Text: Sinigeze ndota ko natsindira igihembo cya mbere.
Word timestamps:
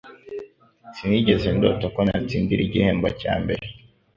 Sinigeze 0.95 1.47
ndota 1.55 1.85
ko 1.95 1.99
natsindira 2.07 2.61
igihembo 2.63 3.07
cya 3.21 3.33
mbere. 3.41 3.65